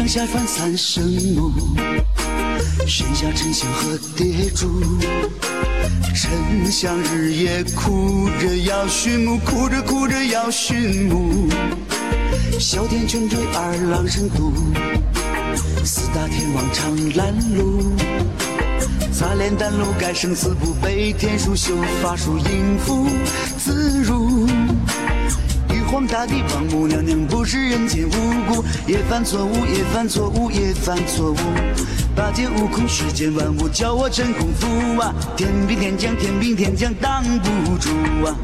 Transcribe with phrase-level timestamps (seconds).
[0.00, 1.04] 上下凡三生
[1.36, 1.52] 母，
[2.86, 4.82] 生下沉香和蝶珠。
[6.14, 11.50] 沉香日夜哭着要寻母，哭着哭着要寻母。
[12.58, 14.54] 哮天犬追二郎神渡，
[15.84, 17.92] 四大天王长拦路。
[19.12, 23.06] 擦脸丹炉改生死簿，背天书修法术应付
[23.58, 24.19] 自如。
[26.10, 28.10] 大地王母娘娘不是人间无
[28.52, 31.36] 辜，也犯错误，也犯错误，也犯错误。
[32.16, 35.14] 八戒悟空世间万物，教我真功夫啊！
[35.36, 37.90] 天兵天将，天兵天将挡不住
[38.26, 38.34] 啊！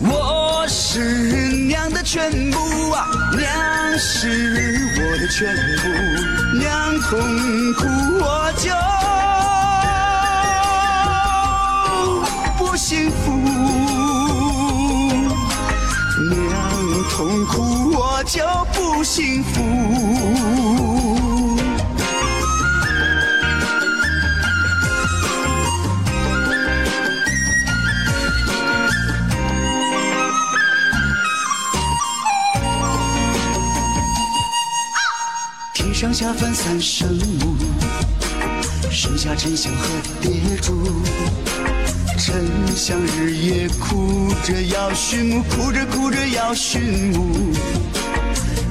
[0.00, 1.00] 我是
[1.66, 4.28] 娘的全部啊，娘是
[4.94, 5.88] 我的全部，
[6.58, 7.18] 娘痛
[7.72, 7.86] 苦
[8.20, 8.70] 我就
[17.18, 18.40] 痛苦我就
[18.72, 19.60] 不幸福。
[35.74, 37.56] 天上下凡三圣母，
[38.92, 39.88] 生下丞相和
[40.20, 40.72] 蝶珠。
[42.28, 42.36] 丞
[42.76, 47.54] 相日夜哭着要寻母，哭着哭着要寻母。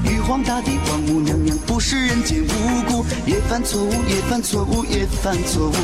[0.04, 5.74] 玉皇大帝王母娘娘不是人间无辜，也犯错误，也犯错误，也犯错误。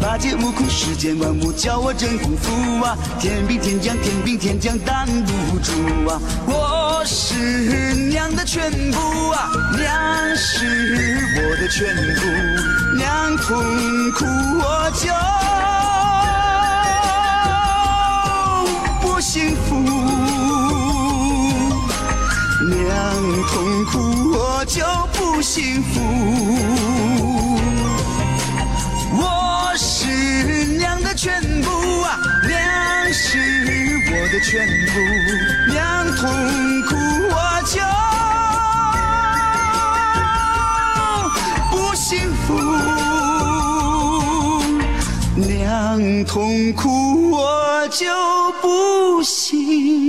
[0.00, 2.96] 八戒悟空世间万物，教我真功夫啊！
[3.20, 5.72] 天兵天将，天兵天将挡不住
[6.08, 6.18] 啊！
[6.46, 7.34] 我是
[8.08, 13.62] 娘的全部啊，娘是我的全部，娘痛
[14.12, 14.24] 苦
[14.58, 15.12] 我就
[23.42, 23.98] 痛苦
[24.32, 26.00] 我就不幸福。
[29.16, 30.06] 我是
[30.78, 31.70] 娘的全部
[32.02, 33.38] 啊，娘是
[34.10, 35.00] 我的全部，
[35.72, 36.22] 娘痛
[36.82, 36.94] 苦
[37.30, 37.36] 我
[37.66, 37.80] 就
[41.70, 42.48] 不幸福，
[45.36, 48.06] 娘痛苦我就
[48.60, 50.03] 不幸